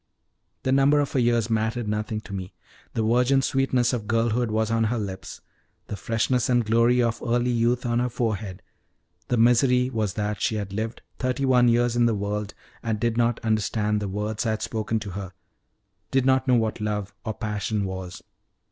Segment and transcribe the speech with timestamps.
[0.63, 2.55] The number of her years mattered nothing to me;
[2.95, 5.41] the virgin sweetness of girlhood was on her lips,
[5.89, 8.63] the freshness and glory of early youth on her forehead;
[9.27, 13.15] the misery was that she had lived thirty one years in the world and did
[13.15, 15.33] not understand the words I had spoken to her
[16.09, 18.23] did not know what love, or passion, was!